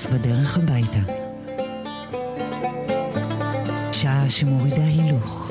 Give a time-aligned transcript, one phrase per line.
[0.00, 0.98] פרנס בדרך הביתה.
[3.92, 5.50] שעה שמורידה הילוך.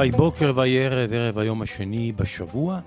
[0.00, 2.80] ויהי בוקר ויהי ערב, ערב היום השני בשבוע,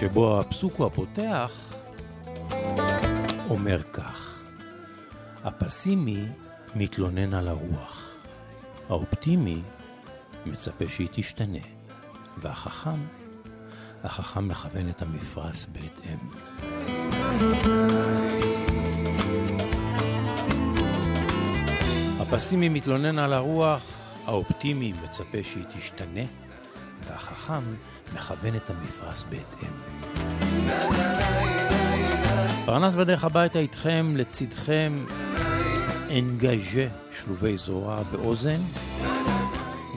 [0.00, 1.74] שבו הפסוק הפותח
[3.50, 4.42] אומר כך:
[5.44, 6.24] הפסימי
[6.74, 8.10] מתלונן על הרוח,
[8.88, 9.62] האופטימי
[10.46, 11.58] מצפה שהיא תשתנה,
[12.38, 13.00] והחכם,
[14.04, 16.18] החכם מכוון את המפרש בהתאם.
[22.20, 26.24] הפסימי מתלונן על הרוח, האופטימי מצפה שהיא תשתנה,
[27.08, 27.62] והחכם
[28.14, 29.70] מכוון את המפרש בהתאם.
[32.64, 35.04] פרנס בדרך הביתה איתכם, לצדכם,
[36.10, 38.60] אנגאז'ה, שלובי זרוע ואוזן,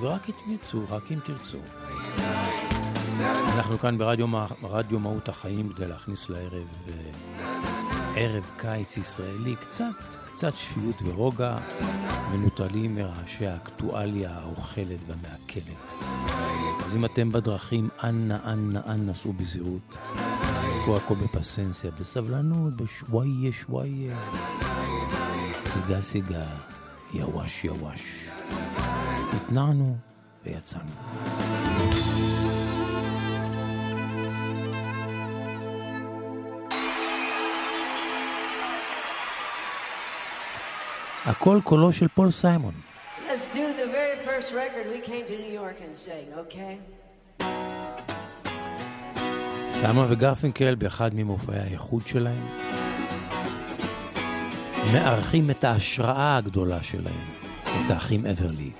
[0.02, 1.58] ורק אם תרצו, רק אם תרצו.
[3.56, 6.94] אנחנו כאן ברדיו, מהות החיים כדי להכניס לערב אה,
[8.16, 11.58] ערב קיץ ישראלי, קצת, קצת שפיות ורוגע,
[12.32, 15.94] מנוטרלים מרעשי האקטואליה האוכלת והמעכלת.
[16.86, 19.98] אז אם אתם בדרכים, אנא, אנא, אנא, סעו בזהירות.
[20.86, 24.18] פה הכל בפסנסיה, בסבלנות, בשוואיה, שוואיה.
[25.62, 26.46] סיגה, סיגה,
[27.14, 28.30] יווש, יווש.
[29.34, 29.98] התנענו
[30.46, 30.92] ויצאנו.
[41.28, 42.74] הכל קולו של פול סיימון.
[43.28, 46.76] Let's do the very first record we came to New York and sang, okay?
[49.70, 52.48] סיימון וגרפינקל באחד ממופעי האיחוד שלהם
[54.94, 57.28] מארחים את ההשראה הגדולה שלהם,
[57.64, 58.72] את האחים אברלי.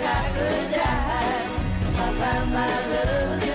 [0.00, 1.12] I could die.
[1.98, 3.51] I'll.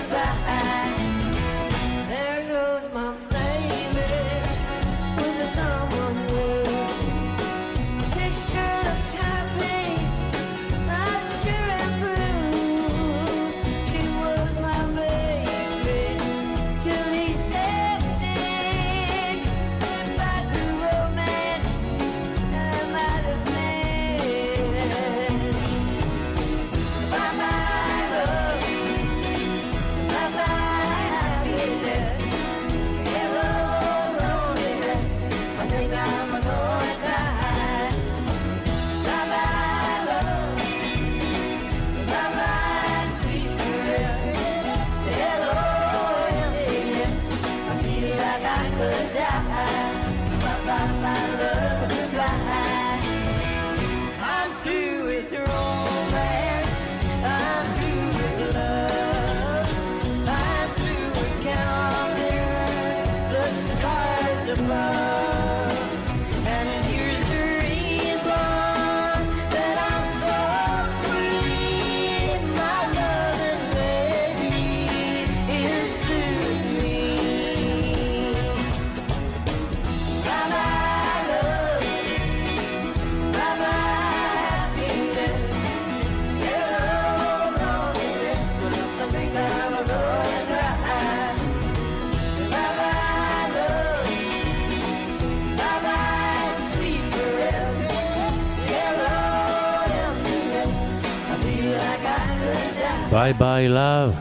[103.28, 104.14] Bye Bye Love,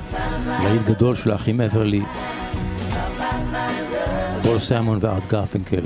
[0.63, 2.01] להיט גדול של האחים אוורלי,
[4.43, 5.85] פול סיימון וארט גרפינקל,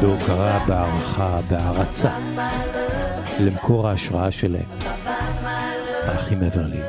[0.00, 2.10] בהוקרה, בהערכה, בהערצה.
[3.40, 4.64] למקור ההשראה שלהם,
[6.06, 6.80] האחים אוורלי.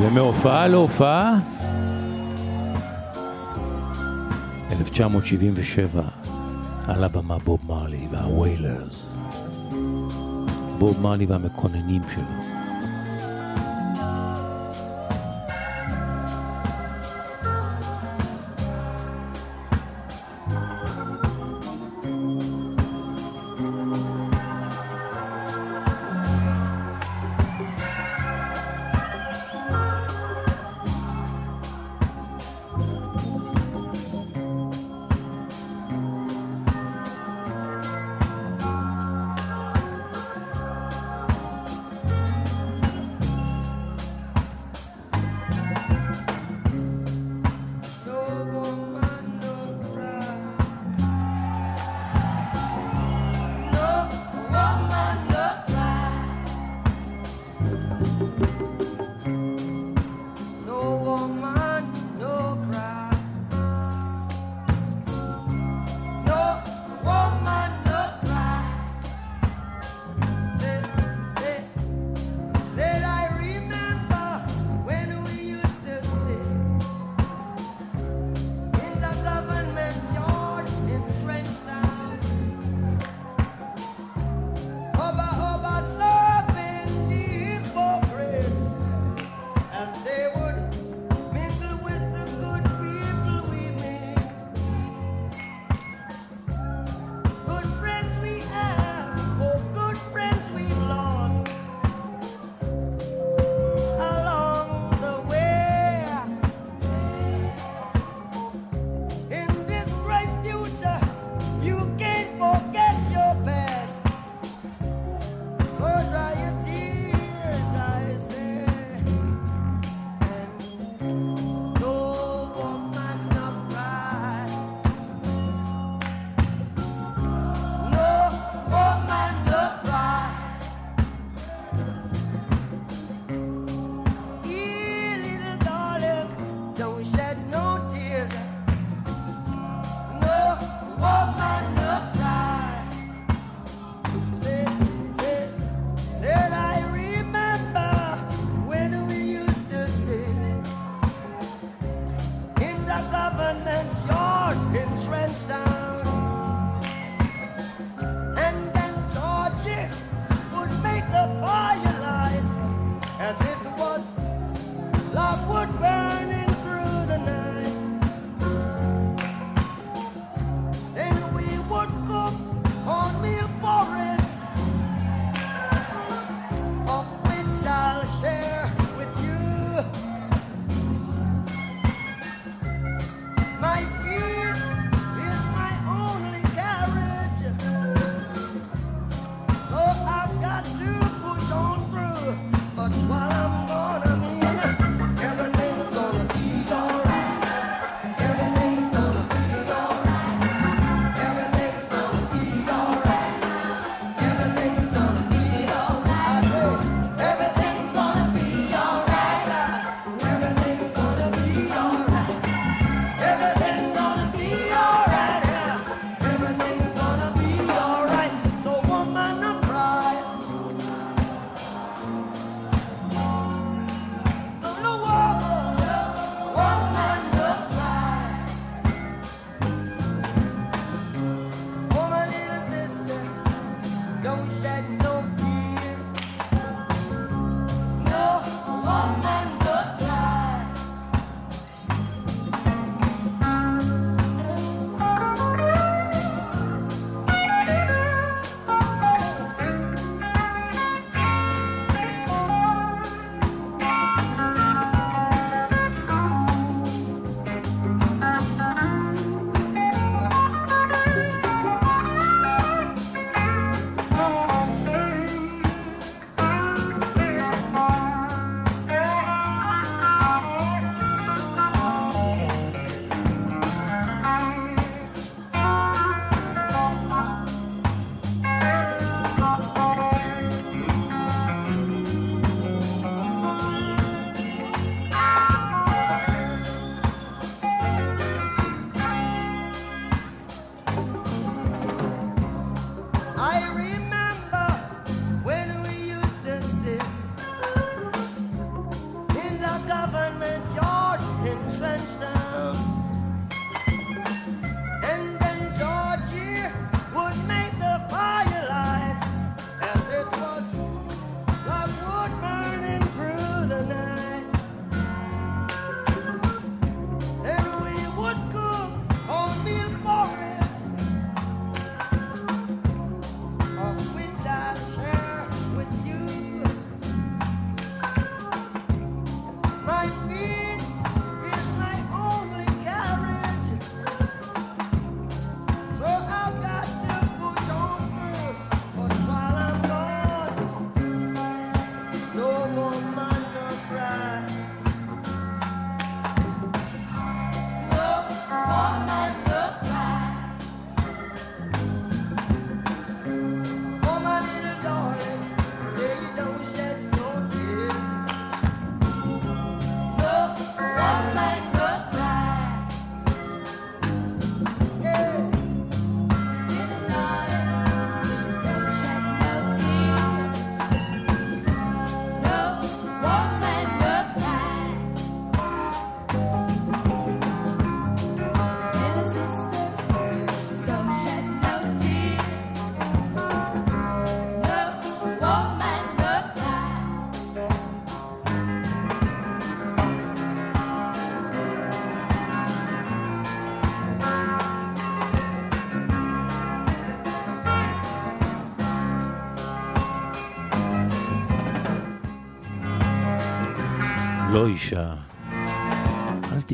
[0.00, 1.34] ומהופעה להופעה,
[4.80, 6.17] 1977,
[6.88, 9.06] על הבמה בוב מרלי והוויילרס.
[10.78, 12.57] בוב מרלי והמקוננים שלו.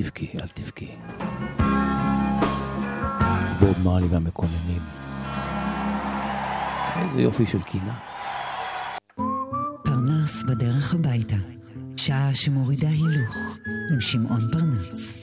[0.04, 0.88] תבכי, אל תבכי.
[3.60, 4.82] בוב מרלי והמקוננים.
[6.96, 7.94] איזה יופי של קינה.
[9.84, 11.36] פרנס בדרך הביתה.
[11.96, 13.36] שעה שמורידה הילוך.
[13.92, 15.18] עם שמעון פרנס.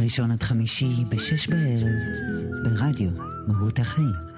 [0.00, 1.96] ראשון עד חמישי בשש בערב.
[2.64, 3.10] ברדיו
[3.46, 4.35] מהות החיים.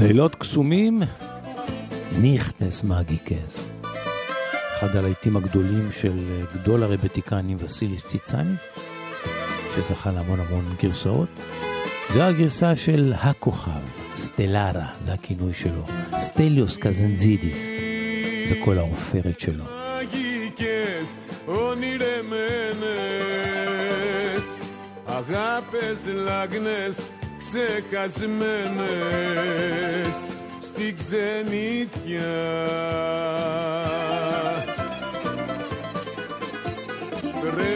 [0.00, 1.02] לילות קסומים,
[2.18, 3.68] ניכטס מאגיקס.
[4.78, 8.68] אחד הלהיטים הגדולים של גדול הרבטיקנים וסיליס ציצניס,
[9.74, 11.28] שזכה להמון המון גרסאות.
[12.14, 13.70] זו הגרסה של הכוכב,
[14.16, 15.84] סטלרה, זה הכינוי שלו,
[16.18, 17.70] סטליוס קזנזידיס,
[18.50, 19.64] וכל העופרת שלו.
[25.08, 27.10] αγάπες λάγνες
[27.51, 30.15] ξεχασμένες
[30.59, 32.39] στη ξενιτιά.
[37.41, 37.67] Τρέχει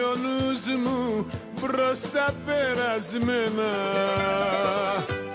[0.00, 1.26] ο νους μου
[1.60, 3.72] προς τα περασμένα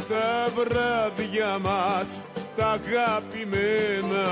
[0.10, 2.20] τα βράδια μας
[2.56, 4.28] τα αγαπημένα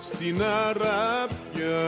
[0.00, 1.86] στην αραπιά.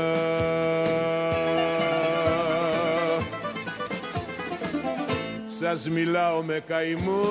[5.72, 7.22] Σας μιλάω με καημό,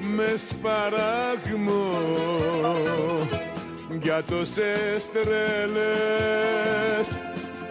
[0.00, 1.88] με σπαράγμο.
[4.00, 7.08] Για τόσες τρέλες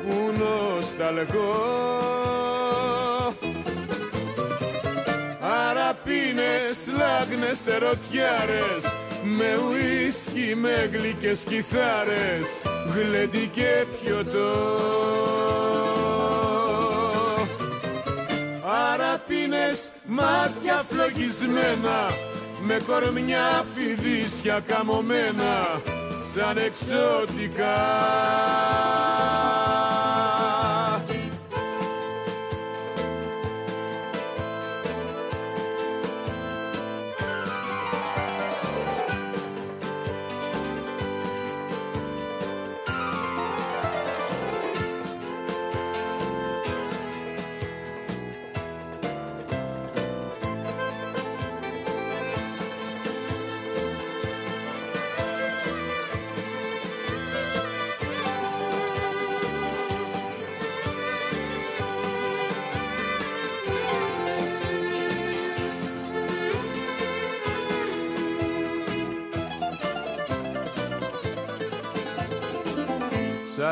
[0.03, 1.55] που νοσταλγώ.
[5.69, 8.83] Αραπίνες, λάγνες, ερωτιάρες
[9.23, 12.61] με ουίσκι, με γλυκές κιθάρες
[12.93, 15.05] γλέντι και πιωτό
[19.75, 22.09] Αραπίνες, μάτια φλογισμένα
[22.61, 25.81] με κορμιά φιδίσια καμωμένα
[26.33, 27.75] σαν εξωτικά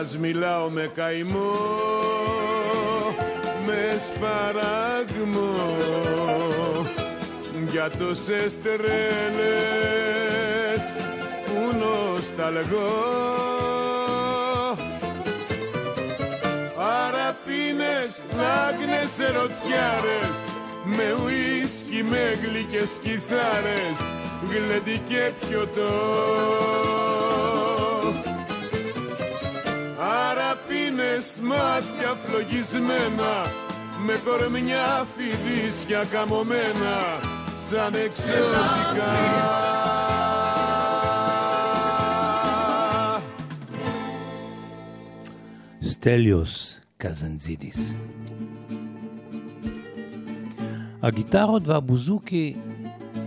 [0.03, 1.55] Σας μιλάω με καημό,
[3.65, 5.53] με σπαράγμο.
[7.71, 8.83] Για τόσες τρέλες
[11.45, 12.93] που νοσταλγώ.
[16.77, 20.35] Αραπίνες, λάγνες, ερωτιάρες
[20.83, 23.97] με ουίσκι, με γλυκές κιθάρες.
[24.49, 27.02] Γλέντι και πιωτό
[30.02, 33.34] Αραπίνες μάτια φλογισμένα
[34.06, 36.96] με κορμιά φιδίσια καμωμένα
[37.70, 39.12] σαν εξωτικά.
[45.82, 47.94] סטליוס קזנזידיס.
[51.02, 52.56] הגיטרות והבוזוקי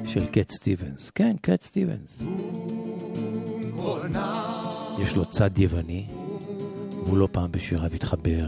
[0.05, 1.09] של קט סטיבנס.
[1.09, 2.23] כן, קט סטיבנס.
[5.01, 6.07] יש לו צד יווני,
[7.06, 8.46] והוא לא פעם בשיריו התחבר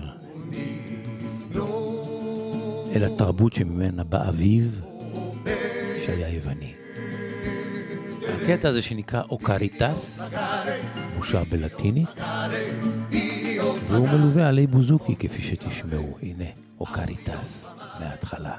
[2.96, 4.64] אל התרבות שממנה בא אביו,
[6.06, 6.74] שהיה יווני.
[8.28, 10.34] הקטע הזה שנקרא אוקריטס,
[11.16, 12.08] מושר בלטינית,
[13.88, 16.18] והוא מלווה על ידי בוזוקי כפי שתשמעו.
[16.22, 16.44] הנה,
[16.80, 17.68] אוקריטס
[18.00, 18.56] מההתחלה.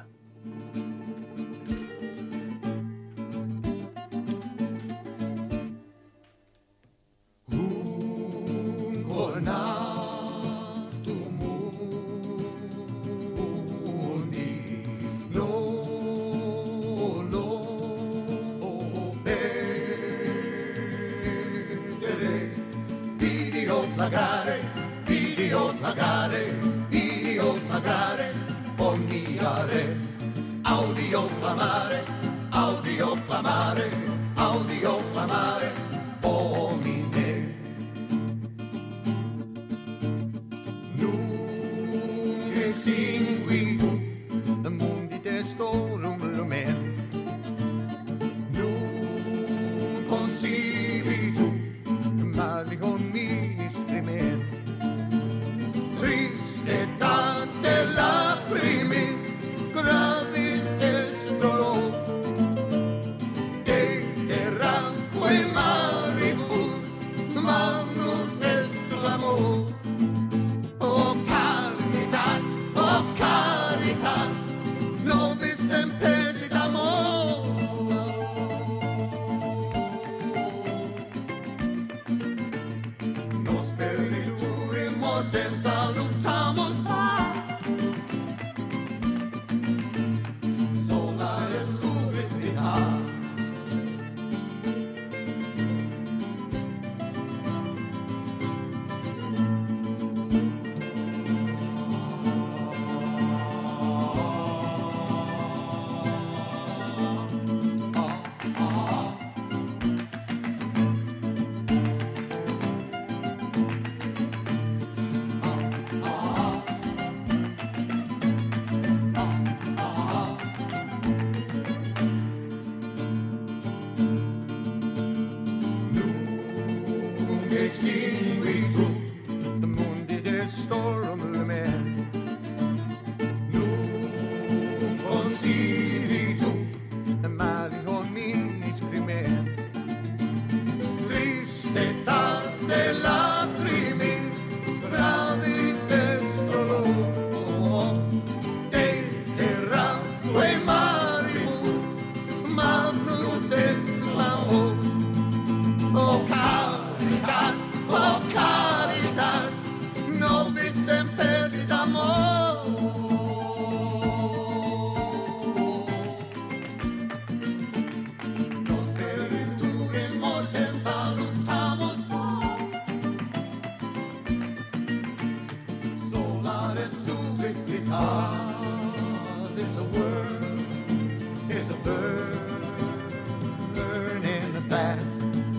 [184.70, 185.04] fast.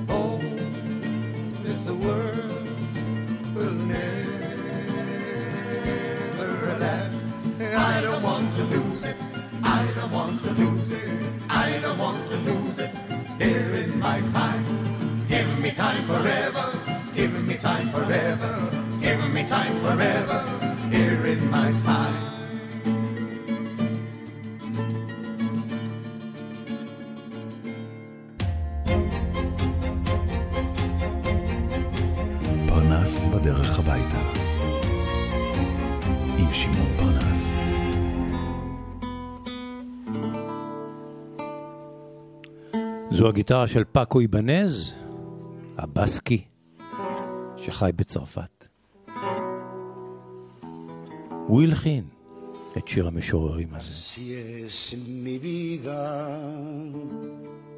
[0.08, 0.38] Oh,
[1.64, 2.68] this world
[3.54, 3.98] will never
[6.78, 7.16] last.
[7.76, 9.16] I don't want to lose it.
[9.64, 11.10] I don't want to lose it.
[11.48, 12.59] I don't want to lose it.
[43.30, 44.94] הגיטרה של פאקו איבנז,
[45.78, 46.44] הבסקי,
[47.56, 48.68] שחי בצרפת.
[51.46, 52.04] הוא הלחין
[52.76, 54.20] את שיר המשוררים הזה.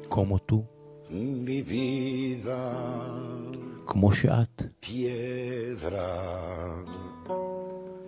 [0.09, 0.63] כמו טו.
[3.87, 4.63] כמו שאת.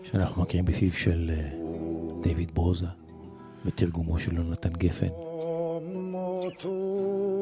[0.04, 1.50] שאנחנו מכירים בפיו של אה,
[2.22, 2.88] דיוויד ברוזה,
[3.66, 5.08] בתרגומו של יונתן גפן.
[6.52, 7.35] tú,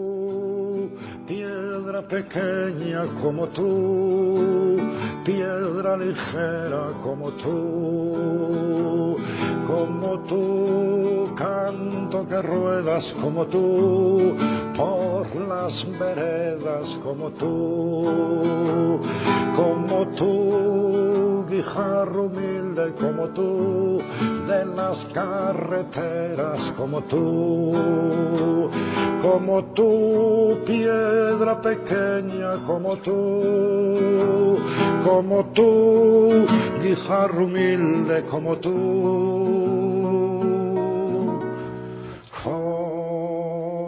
[1.27, 4.77] piedra pequeña como tú,
[5.23, 9.15] piedra ligera como tú,
[9.65, 14.35] como tú, canto que ruedas como tú,
[14.75, 18.99] por las veredas como tú,
[19.55, 23.99] como tú, guijarro humilde como tú,
[24.47, 28.69] de las carreteras como tú,
[29.21, 30.82] como tú, piedra
[31.61, 34.59] pequeña como tú,
[35.03, 36.45] como tú,
[36.81, 38.71] guijarro humilde como tú.
[42.43, 43.79] Como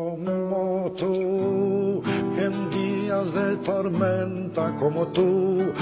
[0.98, 2.02] tú,
[2.38, 5.74] en días de tormenta como tú,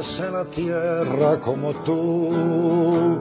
[0.00, 3.20] en la tierra como tú,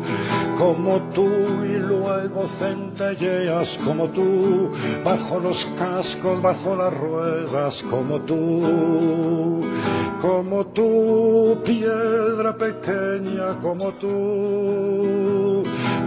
[0.58, 1.28] como tú
[1.65, 4.72] y luego centelleas como tú,
[5.04, 9.62] bajo los cascos, bajo las ruedas como tú,
[10.22, 15.63] como tú, piedra pequeña como tú,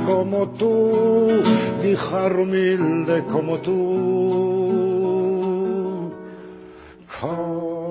[0.06, 1.42] como tú,
[1.82, 4.92] guijarro humilde como tú.
[7.20, 7.81] Como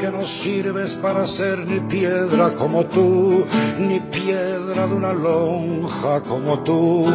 [0.00, 3.44] que no sirves para ser ni piedra como tú,
[3.78, 7.06] ni piedra de una lonja como tú,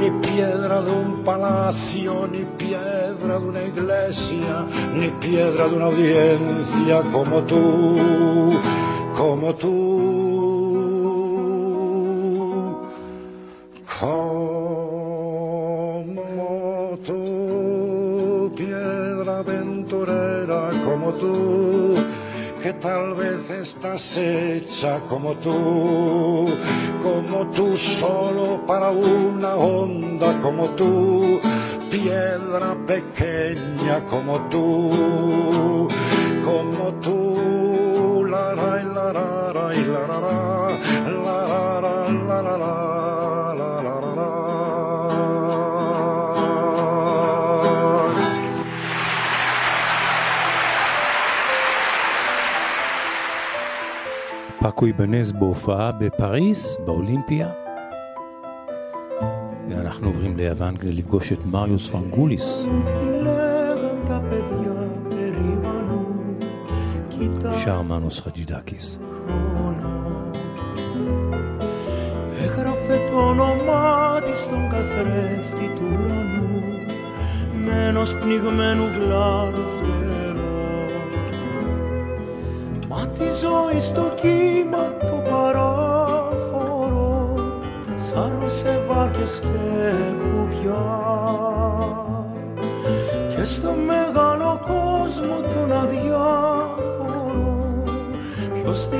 [0.00, 7.02] ni piedra de un palacio, ni piedra de una iglesia, ni piedra de una audiencia
[7.12, 8.58] como tú,
[9.16, 10.08] como tú.
[22.62, 26.46] que tal vez estás hecha como tú,
[27.02, 31.40] como tú solo para una onda como tú,
[31.90, 35.88] piedra pequeña como tú,
[36.44, 40.20] como tú, la ra y la ra, ra y la ra,
[41.24, 42.87] la ra, ra, la ra.
[54.59, 57.49] פאקו איבנז בהופעה בפריס, באולימפיה.
[59.69, 62.67] ואנחנו עוברים ליוון כדי לפגוש את מריוס פרגוליס.
[67.63, 68.99] שר מנוס חג'ידקיס.
[72.43, 76.61] Έγραφε το όνομά της στον καθρέφτη του ουρανού
[77.65, 79.76] με ενός πνιγμένου γλάρου
[83.48, 87.08] ζωή στο κύμα το παράφορο
[87.94, 90.86] σάρωσε βάρκες και κουμπιά.
[93.28, 97.38] Και στο μεγάλο κόσμο τον αδιάφορο
[98.54, 98.96] ποιος τη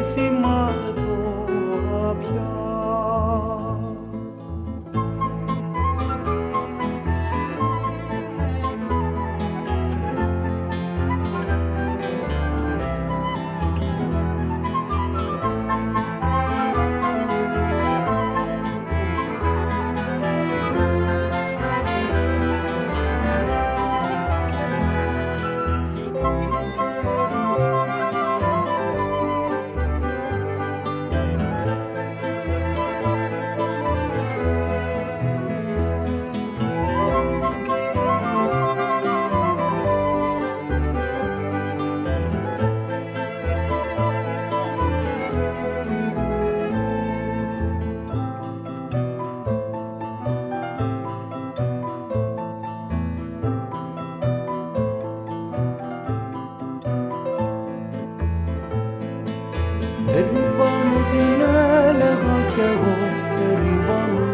[60.12, 61.40] Περίπανου την
[61.86, 62.96] έλεγα κι εγώ
[63.36, 64.26] περίπανου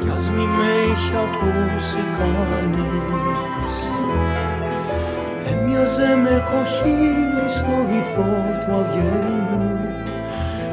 [0.00, 3.76] κι ας μη με είχε ακούσει κανείς.
[5.50, 9.70] Έμοιαζε με κοχύλι στο βυθό του αυγερινού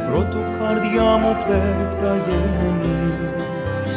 [0.08, 3.96] πρώτου καρδιά μου πέτρα γεννής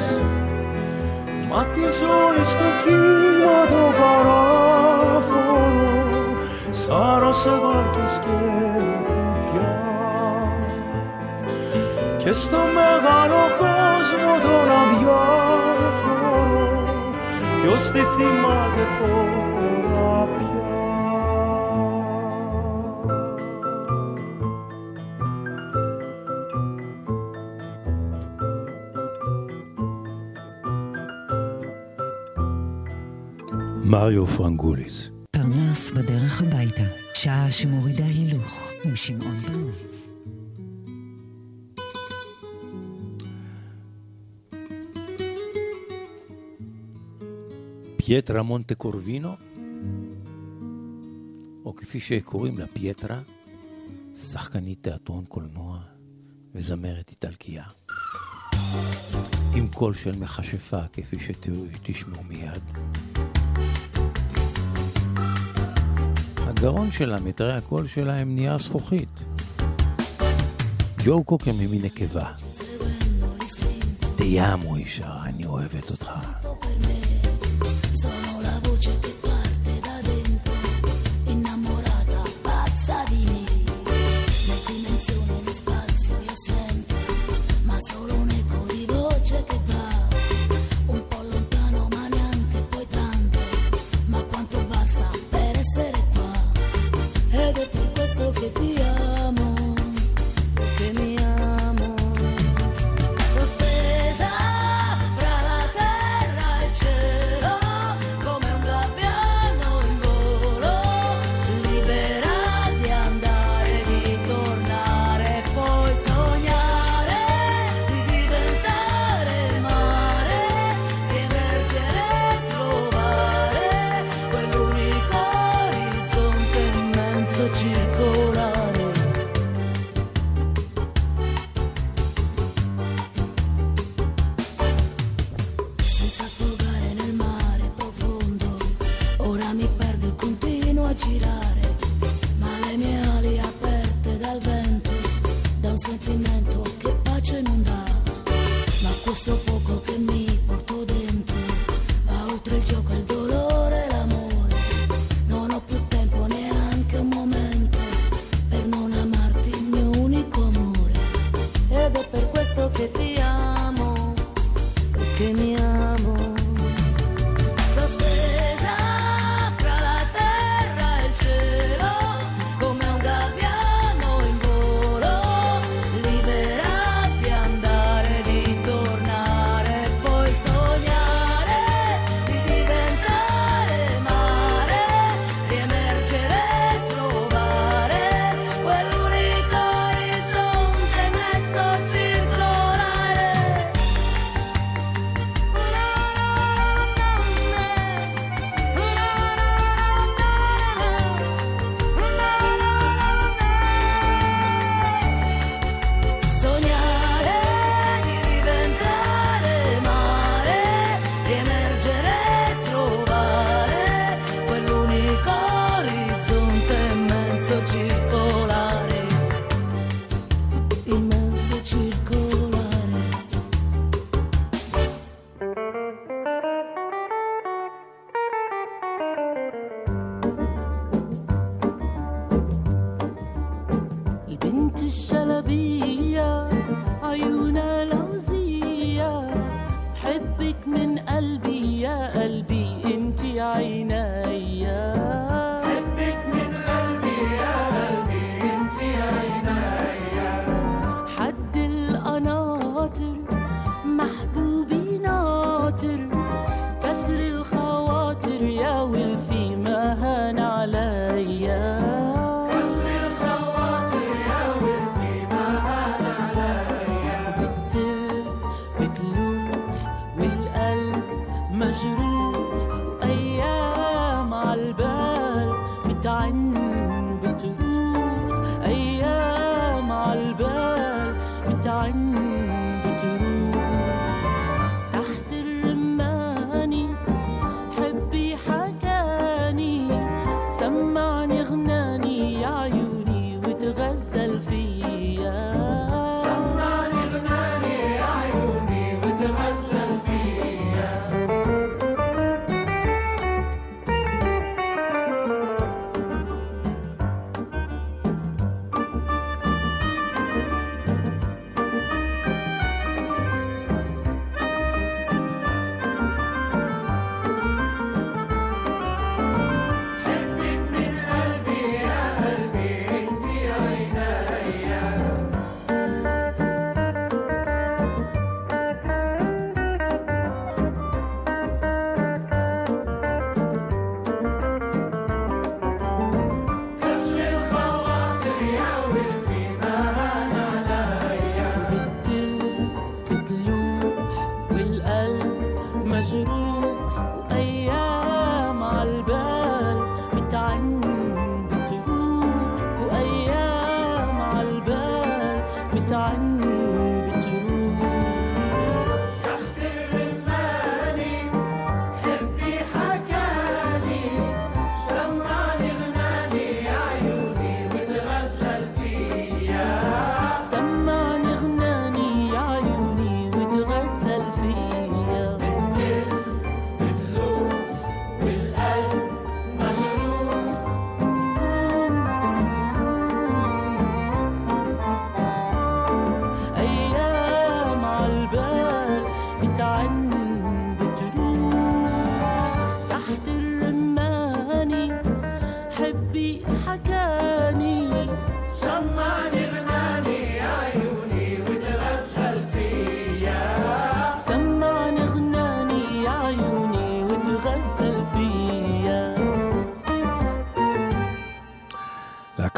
[1.49, 5.91] Μα τη ζωή στο κύμα το παράφορο
[6.71, 8.37] σάρωσε βάρκες και
[12.30, 16.66] και στο μεγάλο κόσμο τον αδιάφορο
[17.62, 20.66] ποιος τη θυμάται τώρα πια
[33.84, 35.12] מריו פרנגוליס.
[35.32, 36.84] פרנס בדרך הביתה,
[37.14, 39.59] שעה שמורידה הילוך עם שמעון פרנס.
[48.11, 49.37] פייטרה מונטקורבינו,
[51.65, 53.21] או כפי שקוראים לה פייטרה,
[54.17, 55.79] שחקנית תיאטרון קולנוע
[56.55, 57.65] וזמרת איטלקייה.
[59.55, 62.63] עם קול של מכשפה, כפי שתשמעו מיד.
[66.37, 69.09] הגרון שלה, מיתרי הקול שלה הם נייר זכוכית.
[71.05, 72.33] ג'ו קוקר ממין נקבה.
[74.17, 76.11] תיאמו אישה, אני אוהבת אותך.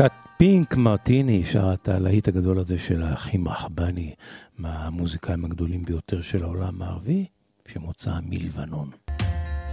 [0.03, 4.15] להקת פינק מרטיני שרה את הלהיט הגדול הזה של האחים רחבני,
[4.59, 7.25] מהמוזיקאים הגדולים ביותר של העולם הערבי,
[7.69, 8.91] שמוצא מלבנון.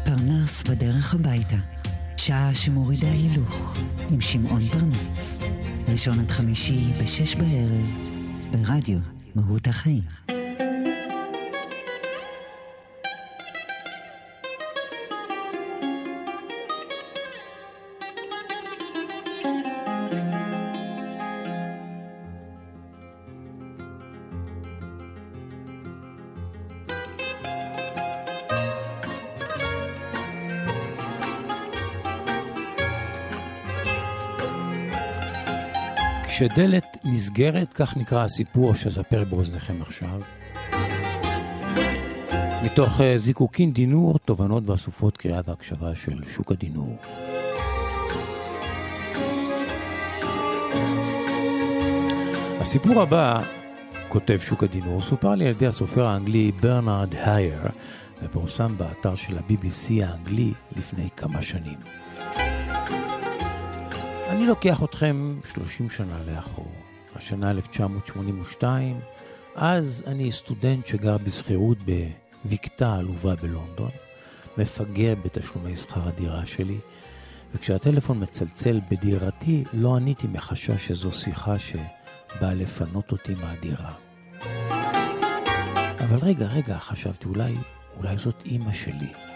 [0.06, 1.56] פרנס בדרך הביתה,
[2.18, 3.78] שעה שמורידה הילוך,
[4.12, 5.40] עם שמעון פרנס.
[5.88, 7.86] ראשון עד חמישי, בשש בערב,
[8.52, 9.00] ברדיו
[9.36, 10.04] מהות החיים.
[36.40, 40.22] כשדלת נסגרת, כך נקרא הסיפור שאספר באוזניכם עכשיו.
[42.64, 46.98] מתוך אה, זיקוקין דינור, תובנות ואסופות קריאה והקשבה של שוק הדינור.
[52.60, 53.42] הסיפור הבא,
[54.10, 57.62] כותב שוק הדינור, סופר לי על ידי הסופר האנגלי ברנרד הייר,
[58.24, 61.78] ופורסם באתר של ה-BBC האנגלי לפני כמה שנים.
[64.40, 66.72] אני לוקח אתכם 30 שנה לאחור,
[67.16, 69.00] השנה 1982,
[69.56, 71.78] אז אני סטודנט שגר בשכירות
[72.46, 73.90] בבקתה עלובה בלונדון,
[74.58, 76.78] מפגר בתשלומי שכר הדירה שלי,
[77.54, 83.94] וכשהטלפון מצלצל בדירתי, לא עניתי מחשש שזו שיחה שבאה לפנות אותי מהדירה.
[86.00, 87.56] אבל רגע, רגע, חשבתי, אולי,
[87.98, 89.29] אולי זאת אימא שלי.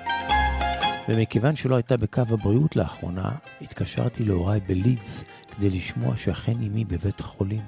[1.10, 7.62] ומכיוון שלא הייתה בקו הבריאות לאחרונה, התקשרתי להוריי בלידס כדי לשמוע שאכן אמי בבית החולים.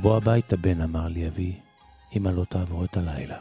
[0.00, 1.60] בוא הביתה, בן, אמר לי אבי,
[2.16, 3.36] אמא לא תעבור את הלילה.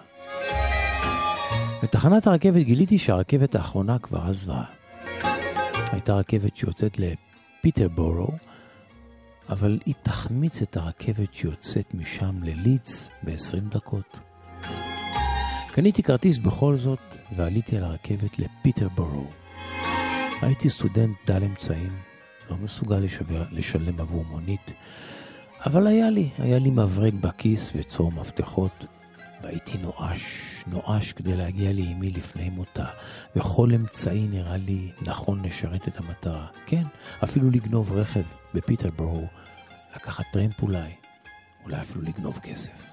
[1.84, 4.64] בתחנת הרכבת גיליתי שהרכבת האחרונה כבר עזבה.
[5.91, 8.28] הייתה רכבת שיוצאת לפיטרבורו,
[9.50, 14.27] אבל היא תחמיץ את הרכבת שיוצאת משם ללידס ב-20 דקות.
[15.78, 19.28] קניתי כרטיס בכל זאת, ועליתי על הרכבת לפיטרבורו.
[20.42, 21.92] הייתי סטודנט דל אמצעים,
[22.50, 24.72] לא מסוגל לשבר, לשלם עבור מונית,
[25.66, 28.86] אבל היה לי, היה לי מברג בכיס וצור מפתחות,
[29.44, 30.24] והייתי נואש,
[30.68, 32.86] נואש כדי להגיע לאמי לפני מותה,
[33.36, 36.48] וכל אמצעי נראה לי נכון לשרת את המטרה.
[36.66, 36.84] כן,
[37.24, 38.24] אפילו לגנוב רכב
[38.54, 39.28] בפיטרבורו,
[39.96, 40.92] לקחת טרמפ אולי,
[41.66, 42.92] אולי אפילו לגנוב כסף.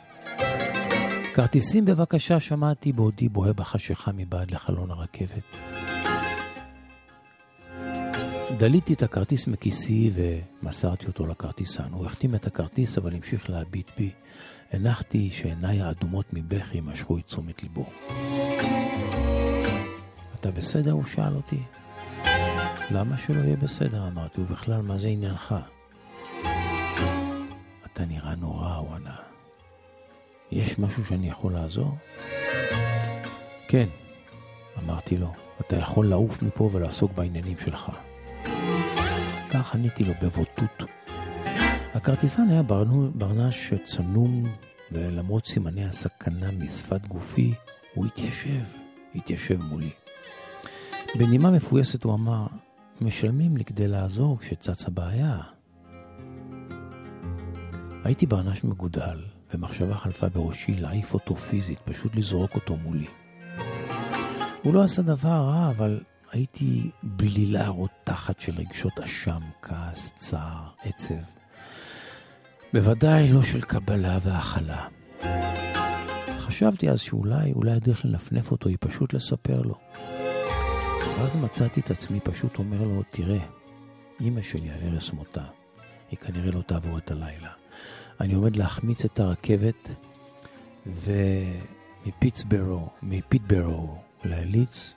[1.34, 5.42] כרטיסים בבקשה, שמעתי בעודי בוהה בחשיכה מבעד לחלון הרכבת.
[8.58, 11.92] דליתי את הכרטיס מכיסי ומסרתי אותו לכרטיסן.
[11.92, 14.10] הוא החתים את הכרטיס אבל המשיך להביט בי.
[14.72, 17.86] הנחתי שעיניי האדומות מבכי משכו את תשומת ליבו.
[20.34, 20.92] אתה בסדר?
[20.92, 21.62] הוא שאל אותי.
[22.90, 24.06] למה שלא יהיה בסדר?
[24.06, 25.54] אמרתי, ובכלל, מה זה עניינך?
[27.84, 29.33] אתה נראה נורא, הוא ענה.
[30.52, 31.96] יש משהו שאני יכול לעזור?
[33.68, 33.88] כן,
[34.78, 37.90] אמרתי לו, אתה יכול לעוף מפה ולעסוק בעניינים שלך.
[39.50, 40.84] כך עניתי לו בבוטות.
[41.94, 42.62] הכרטיסן היה
[43.14, 44.44] ברנש צנום,
[44.92, 47.54] ולמרות סימני הסכנה משפת גופי,
[47.94, 48.64] הוא התיישב,
[49.14, 49.90] התיישב מולי.
[51.18, 52.46] בנימה מפויסת הוא אמר,
[53.00, 55.53] משלמים לי כדי לעזור כשצצה בעיה.
[58.04, 59.22] הייתי ברנש מגודל,
[59.54, 63.06] ומחשבה חלפה בראשי להעיף אותו פיזית, פשוט לזרוק אותו מולי.
[64.62, 66.00] הוא לא עשה דבר רע, אבל
[66.32, 71.14] הייתי בלילה רותחת של רגשות אשם, כעס, צער, עצב.
[72.72, 74.86] בוודאי לא של קבלה והכלה.
[76.38, 79.74] חשבתי אז שאולי, אולי הדרך לנפנף אותו היא פשוט לספר לו.
[81.18, 83.46] ואז מצאתי את עצמי פשוט אומר לו, תראה,
[84.20, 85.44] אמא שלי על ערש מותה,
[86.10, 87.63] היא כנראה לא תעבור את הלילה.
[88.20, 89.90] אני עומד להחמיץ את הרכבת,
[92.06, 94.94] ומפיטסברו, מפיטברו לליץ,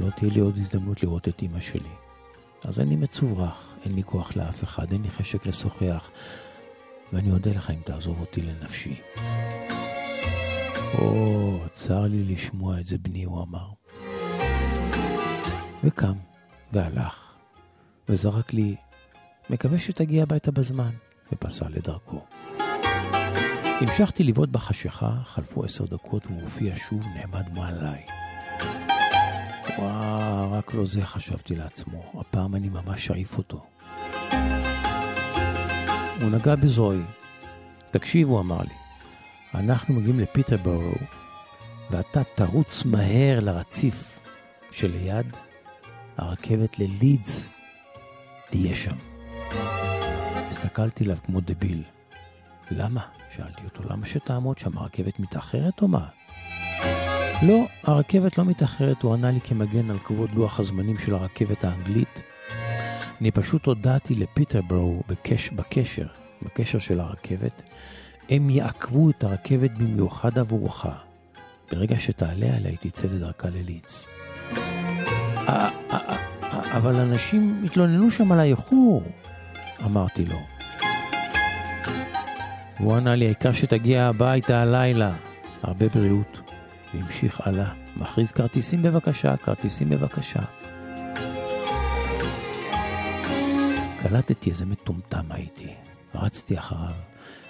[0.00, 1.94] לא תהיה לי עוד הזדמנות לראות את אמא שלי.
[2.64, 6.10] אז אני מצוברח, אין לי כוח לאף אחד, אין לי חשק לשוחח,
[7.12, 9.00] ואני אודה לך אם תעזוב אותי לנפשי.
[10.98, 13.68] או, צר לי לשמוע את זה, בני, הוא אמר.
[15.84, 16.14] וקם,
[16.72, 17.34] והלך,
[18.08, 18.76] וזרק לי,
[19.50, 20.90] מקווה שתגיע הביתה בזמן,
[21.32, 22.24] ופסע לדרכו.
[23.80, 28.06] המשכתי לבעוט בחשיכה, חלפו עשר דקות והוא הופיע שוב, נעמד מעליי.
[29.78, 33.66] וואו, רק לא זה חשבתי לעצמו, הפעם אני ממש אעיף אותו.
[36.20, 37.02] הוא נגע בזרועי.
[37.90, 38.74] תקשיב, הוא אמר לי,
[39.54, 40.94] אנחנו מגיעים לפיטרבורו,
[41.90, 44.20] ואתה תרוץ מהר לרציף
[44.70, 45.36] שליד
[46.16, 47.48] הרכבת ללידס,
[48.50, 48.96] תהיה שם.
[50.48, 51.82] הסתכלתי עליו כמו דביל.
[52.70, 53.19] למה?
[53.36, 54.78] שאלתי אותו, למה שתעמוד שם?
[54.78, 56.06] הרכבת מתאחרת או מה?
[57.42, 62.22] לא, הרכבת לא מתאחרת, הוא ענה לי כמגן על כבוד לוח הזמנים של הרכבת האנגלית.
[63.20, 66.06] אני פשוט הודעתי לפיטרברו בקש, בקשר,
[66.42, 67.62] בקשר של הרכבת,
[68.28, 70.86] הם יעכבו את הרכבת במיוחד עבורך.
[71.72, 74.06] ברגע שתעלה עליה היא תצא לדרכה לליץ.
[76.76, 79.02] אבל אנשים התלוננו שם על האיחור,
[79.84, 80.59] אמרתי לו.
[82.80, 85.12] והוא ענה לי, העיקר שתגיע הביתה הלילה.
[85.62, 86.40] הרבה בריאות.
[86.94, 87.72] והמשיך הלאה.
[87.96, 90.40] מכריז כרטיסים בבקשה, כרטיסים בבקשה.
[94.02, 95.74] קלטתי איזה מטומטם הייתי.
[96.14, 96.94] רצתי אחריו.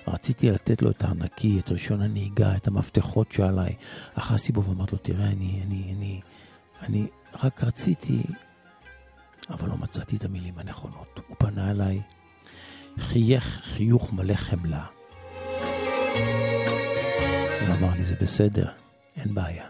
[0.09, 3.74] רציתי לתת לו את הארנקי, את רישיון הנהיגה, את המפתחות שעליי.
[4.14, 6.20] אחזתי בו ואמרתי לו, תראה, אני, אני, אני,
[6.83, 7.07] אני
[7.43, 8.22] רק רציתי,
[9.51, 11.20] אבל לא מצאתי את המילים הנכונות.
[11.28, 12.01] הוא פנה אליי,
[12.99, 14.99] חייך חיוך מלא חמלה.
[17.68, 18.68] ואמר לי, זה בסדר,
[19.16, 19.64] אין בעיה,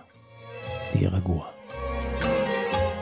[0.91, 1.47] תהיה רגוע.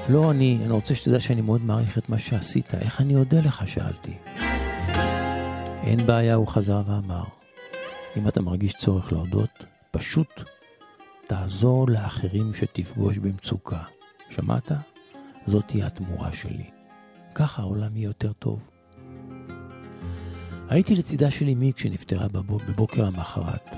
[0.08, 2.74] לא, אני, אני רוצה שתדע שאני מאוד מעריך את מה שעשית.
[2.74, 3.68] איך אני אודה לך?
[3.68, 4.14] שאלתי.
[5.82, 7.24] אין בעיה, הוא חזר ואמר.
[8.16, 10.42] אם אתה מרגיש צורך להודות, פשוט
[11.26, 13.82] תעזור לאחרים שתפגוש במצוקה.
[14.30, 14.72] שמעת?
[15.46, 16.70] זאת תהיה התמורה שלי.
[17.34, 18.60] ככה העולם יהיה יותר טוב.
[20.68, 23.76] הייתי לצידה של אמי כשנפטרה בבוקר המחרת.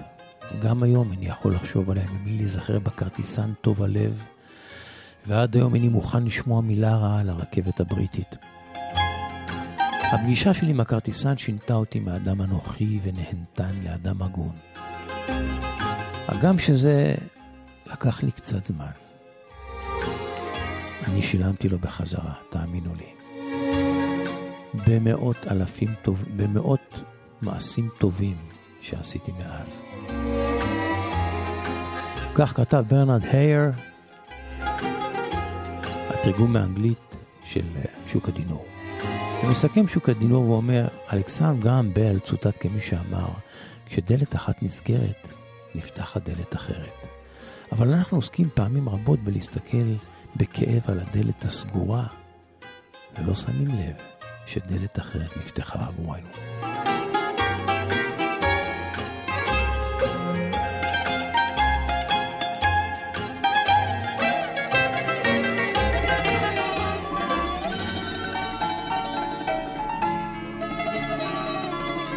[0.62, 4.22] גם היום אני יכול לחשוב עליה מבלי להיזכר בכרטיסן טוב הלב,
[5.26, 8.36] ועד היום איני מוכן לשמוע מילה רעה על הרכבת הבריטית.
[10.03, 14.57] הפגישה שלי עם הכרטיסן שינתה אותי מאדם אנוכי ונהנתן לאדם הגון.
[16.28, 17.14] הגם שזה
[17.86, 18.93] לקח לי קצת זמן.
[21.05, 23.19] אני שילמתי לו בחזרה, תאמינו לי.
[24.74, 27.02] במאות אלפים טוב, במאות
[27.42, 28.36] מעשים טובים
[28.80, 29.80] שעשיתי מאז.
[32.34, 33.70] כך כתב ברנרד הייר,
[36.08, 37.66] התרגום מאנגלית של
[38.06, 38.64] שוק הדינור.
[39.44, 43.28] ומסכם שוק הדינור ואומר, אלכסנדר גרם בל צוטט כמי שאמר,
[43.86, 45.28] כשדלת אחת נסגרת,
[45.74, 47.06] נפתחת דלת אחרת.
[47.72, 49.94] אבל אנחנו עוסקים פעמים רבות בלהסתכל
[50.36, 52.06] בכאב על הדלת הסגורה,
[53.18, 54.19] ולא שמים לב
[54.51, 56.28] שדלת אחרת נפתחה עבורנו.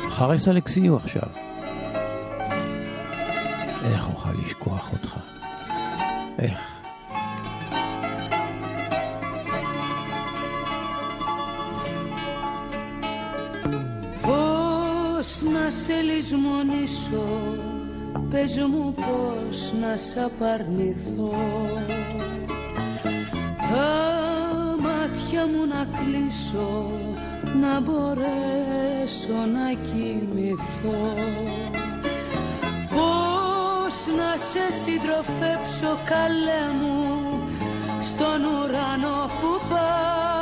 [0.09, 1.29] חרס אלכסיו עכשיו.
[3.85, 5.17] איך אוכל לשכוח אותך?
[6.39, 6.72] איך?
[15.81, 17.25] Σε λησμονήσω
[18.29, 21.33] Πες μου πώς να σ' απαρνηθώ.
[23.57, 23.91] Τα
[24.79, 26.91] μάτια μου να κλείσω
[27.61, 31.13] Να μπορέσω να κοιμηθώ.
[32.89, 37.03] Πώς να σε συντροφέψω καλέ μου
[38.01, 40.32] Στον ουρανό που πας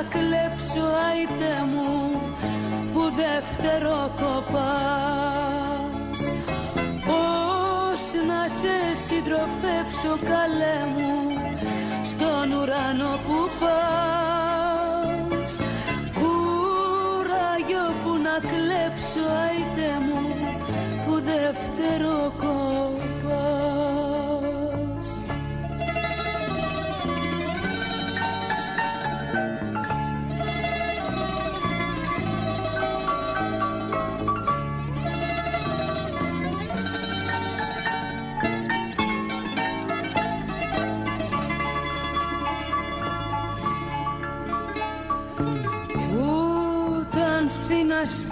[0.00, 1.90] να κλέψω αϊτέ μου
[2.92, 6.18] Που δεύτερο κοπάς.
[7.06, 11.12] Πώς να σε συντροφέψω καλέ μου
[12.02, 15.52] Στον ουρανό που πας.
[16.18, 20.20] Κουράγιο που να κλέψω αϊτέ μου
[21.04, 22.59] Που δεύτερο κοπάς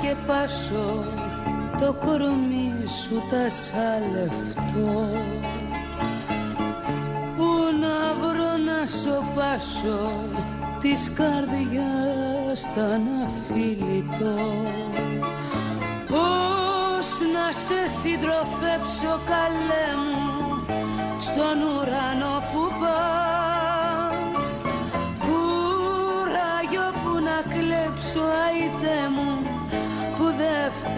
[0.09, 1.05] σκεπάσω
[1.81, 5.09] το κορμί σου τα σαλευτώ
[7.37, 7.49] Πού
[7.81, 10.13] να βρω να σοπάσω
[10.81, 14.39] της καρδιάς τα να φιλητώ
[16.09, 20.65] Πώς να σε συντροφέψω καλέ μου
[21.21, 24.51] στον ουρανό που πας.
[25.25, 29.28] Κουράγιο που να κλέψω αϊτέ μου που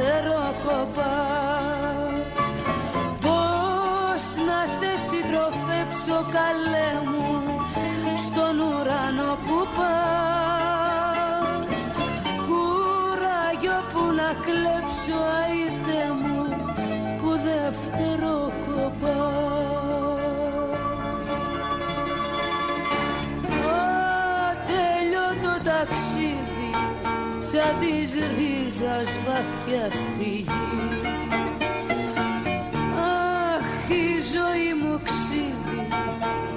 [0.01, 2.43] δεύτερο κοπάς.
[3.21, 7.29] Πώς να σε συντροφέψω καλέ μου
[8.27, 11.01] στον ουρανό που πας.
[12.47, 16.43] Κουράγιο που να κλέψω αϊτέ μου
[17.21, 18.35] που δεύτερο
[18.67, 19.21] κοπάς.
[24.51, 26.71] Ατέλειωτο ταξίδι
[27.41, 28.11] σαν της
[28.81, 30.47] ρίζας βαθιά στη γη.
[33.55, 35.89] Αχ, η ζωή μου ξύδι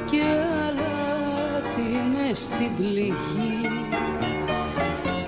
[0.05, 0.23] και
[0.67, 3.61] αλάτι μες στην πληγή.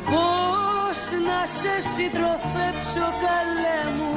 [0.06, 4.14] Πώς να σε συντροφέψω καλέ μου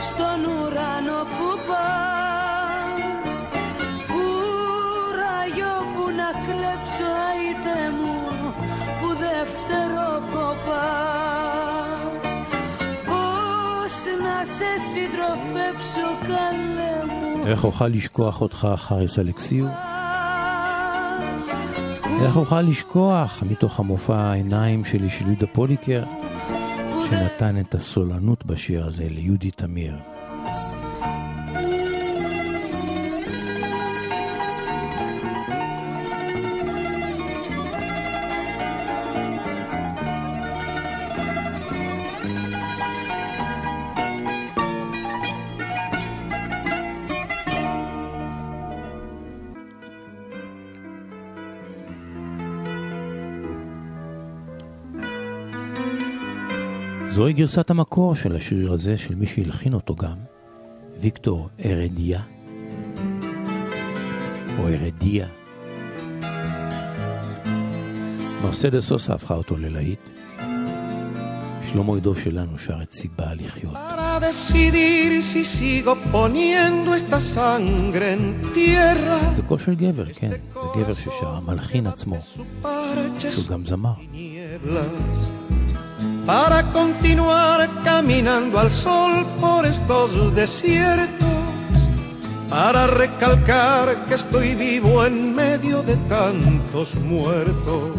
[0.00, 2.27] στον ουρανό που πας
[17.48, 19.66] איך אוכל לשכוח אותך, חריס אלכסיו?
[22.22, 26.04] איך אוכל לשכוח מתוך המופע העיניים שלי של יהודה פוליקר,
[27.10, 29.94] שנתן את הסולנות בשיר הזה ליהודי תמיר.
[57.28, 60.16] זוהי גרסת המקור של השיר הזה, של מי שהלחין אותו גם,
[61.00, 62.20] ויקטור ארדיה,
[64.58, 65.26] או ארדיה.
[68.42, 70.00] מרסדס סוסה הפכה אותו ללהיט.
[71.72, 73.74] שלמה עידו שלנו שר את סיבה לחיות.
[73.74, 79.34] Para decidir si sigo poniendo esta sangre en tierra.
[79.34, 82.16] זה קול של גבר, כן, זה גבר ששר, המלחין עצמו,
[83.18, 83.92] שהוא גם זמר.
[86.28, 91.88] Para continuar caminando al sol por estos desiertos,
[92.50, 97.94] para recalcar que estoy vivo en medio de tantos muertos,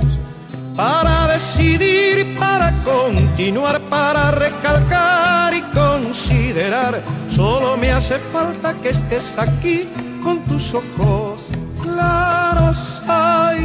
[0.76, 9.90] para decidir, para continuar, para recalcar y considerar, solo me hace falta que estés aquí
[10.24, 11.50] con tus ojos
[11.82, 13.60] claros, ay,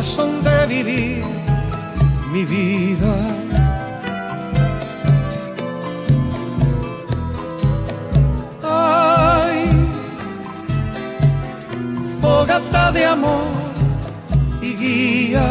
[0.00, 1.24] razón de vivir
[2.32, 3.14] mi vida.
[8.62, 9.58] Ay,
[12.22, 13.52] fogata de amor
[14.62, 15.48] y guía,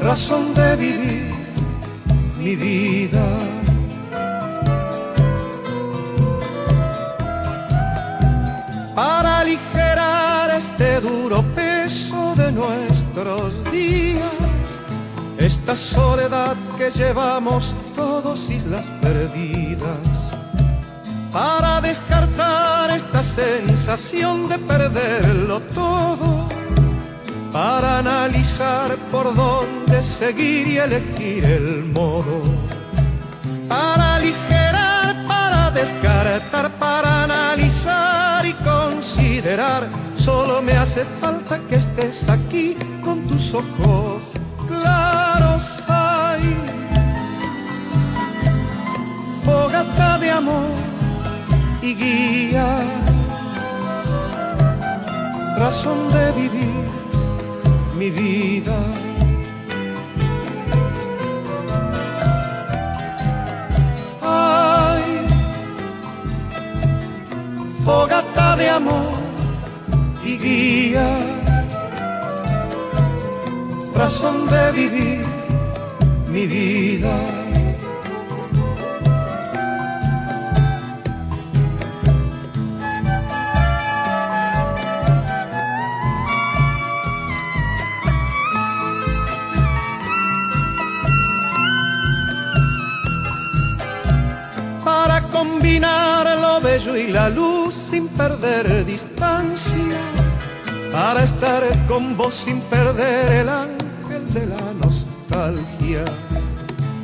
[0.00, 1.32] razón de vivir
[2.40, 3.51] mi vida.
[15.72, 19.96] Esta soledad que llevamos todos islas perdidas,
[21.32, 26.46] para descartar esta sensación de perderlo todo,
[27.52, 32.42] para analizar por dónde seguir y elegir el modo,
[33.66, 39.88] para aligerar, para descartar, para analizar y considerar.
[40.18, 44.32] Solo me hace falta que estés aquí con tus ojos
[49.72, 50.70] fogata de amor
[51.80, 52.66] y guía,
[55.56, 56.84] razón de vivir
[57.98, 58.76] mi vida.
[64.20, 65.02] Ay,
[67.82, 69.12] fogata de amor
[70.22, 71.08] y guía,
[73.94, 75.24] razón de vivir
[76.28, 77.41] mi vida.
[97.28, 100.00] Luz sin perder distancia,
[100.90, 106.04] para estar con vos sin perder el ángel de la nostalgia,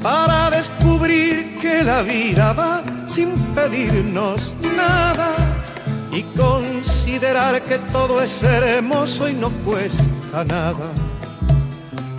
[0.02, 5.34] para descubrir que la vida va sin pedirnos nada
[6.12, 11.07] y considerar que todo es hermoso y no cuesta nada.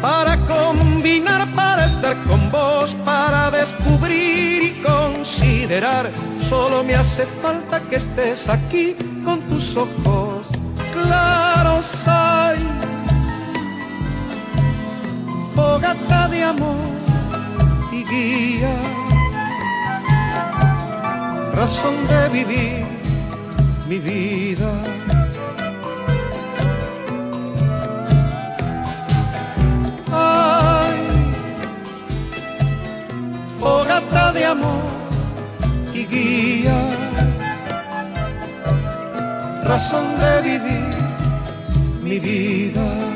[0.01, 6.09] Para combinar, para estar con vos, para descubrir y considerar,
[6.47, 8.95] solo me hace falta que estés aquí
[9.25, 10.49] con tus ojos
[10.93, 12.07] claros.
[12.07, 12.65] Ay,
[15.55, 16.75] fogata de amor
[17.91, 18.75] y guía,
[21.53, 22.85] razón de vivir
[23.87, 24.71] mi vida.
[34.49, 34.81] Amor
[35.93, 36.77] y guía,
[39.63, 40.95] razón de vivir
[42.01, 43.08] mi vida.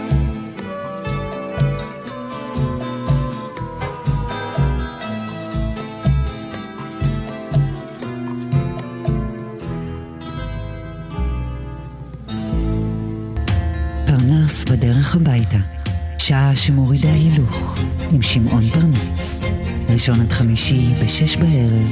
[20.03, 21.87] ראשון עד חמישי בשש בערב,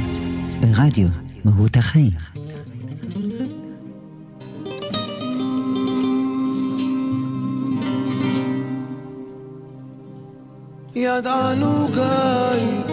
[0.61, 1.07] ברדיו
[1.45, 2.11] מהות החיים.
[10.95, 12.90] ידענו קיץ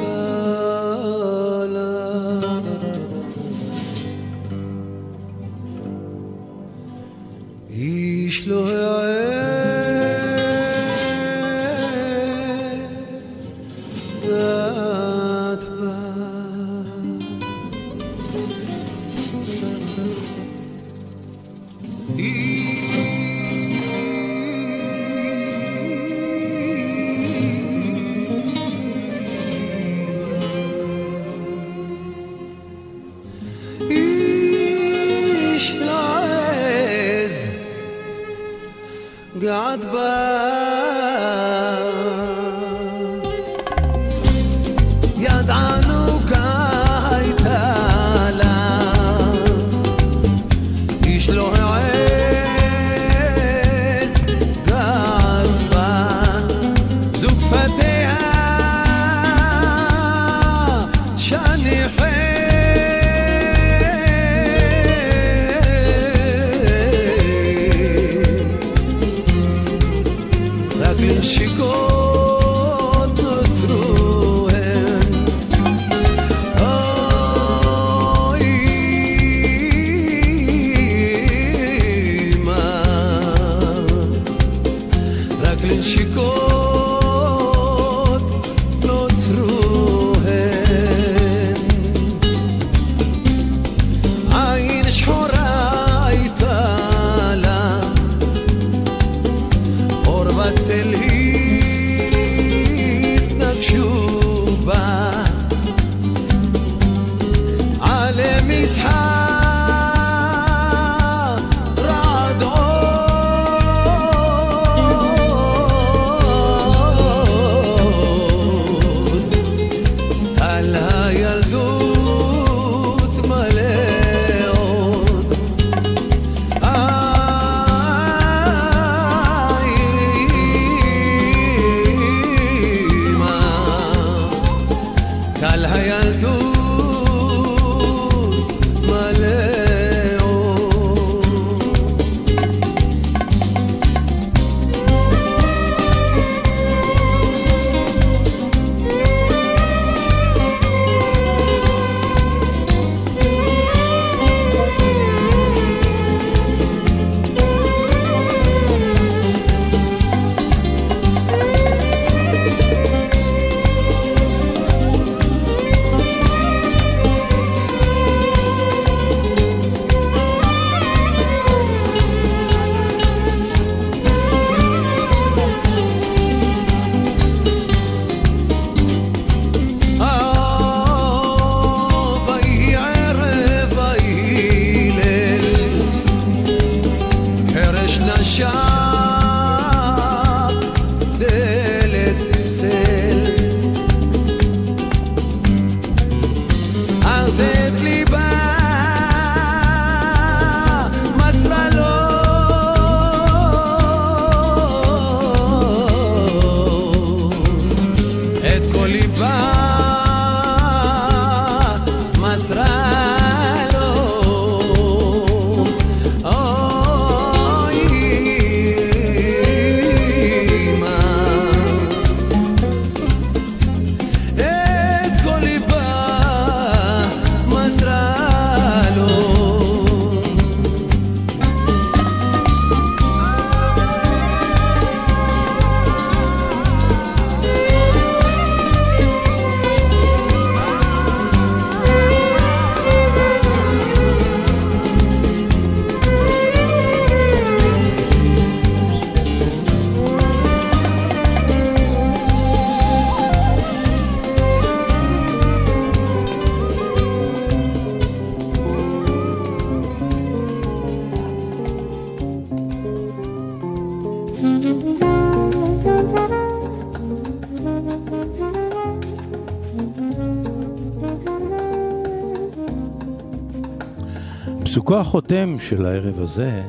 [274.88, 276.62] חיבוקו החותם של הערב הזה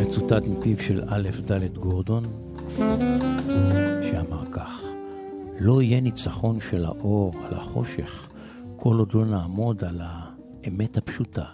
[0.00, 2.24] מצוטט מפיו של א' ד' גורדון,
[4.10, 4.82] שאמר כך:
[5.60, 8.28] לא יהיה ניצחון של האור על החושך
[8.76, 11.44] כל עוד לא נעמוד על האמת הפשוטה,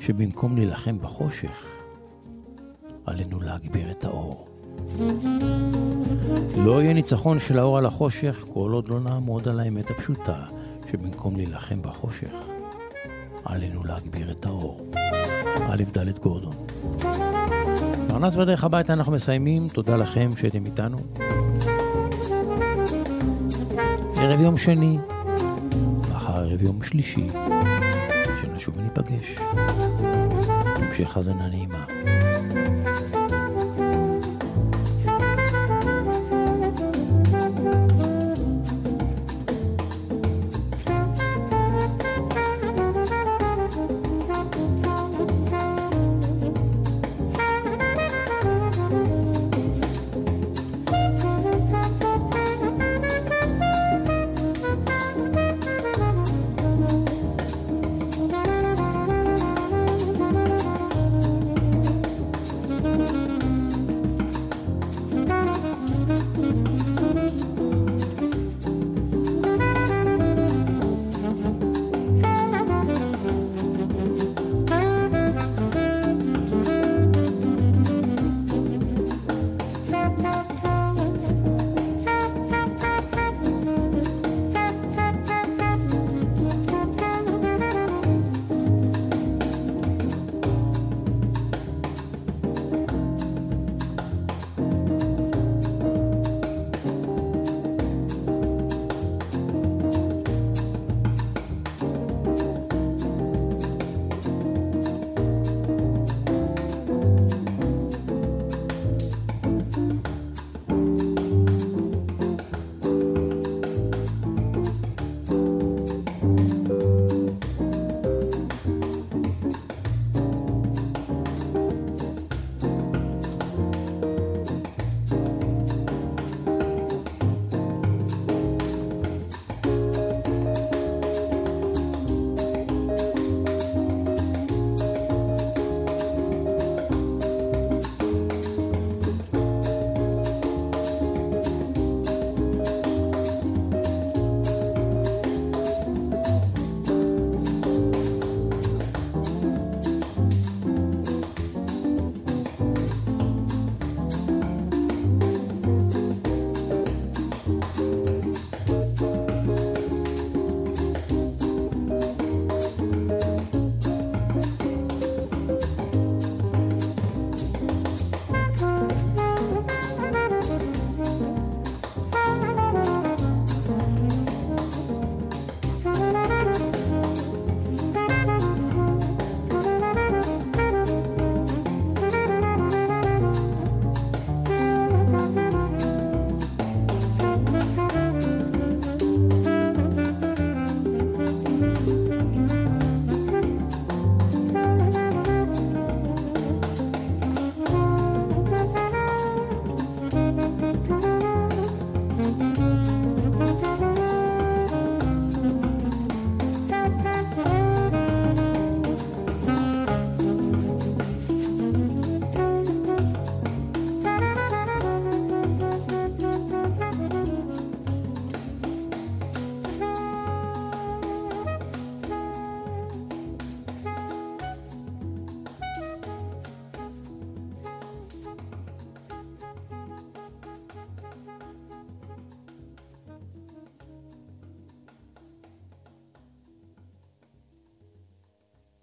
[0.00, 1.66] שבמקום להילחם בחושך,
[3.06, 4.57] עלינו להגביר את האור.
[6.56, 10.36] לא יהיה ניצחון של האור על החושך כל עוד לא נעמוד על האמת הפשוטה,
[10.90, 12.34] שבמקום להילחם בחושך,
[13.44, 14.90] עלינו להגביר את האור.
[15.70, 16.52] א' ד' גורדון.
[18.08, 20.96] פרנס בדרך הביתה אנחנו מסיימים, תודה לכם שהייתם איתנו.
[24.16, 24.98] ערב יום שני,
[26.10, 27.28] מחר ערב יום שלישי,
[28.40, 29.38] שנשוב וניפגש.
[30.76, 31.84] המשך האזנה נעימה.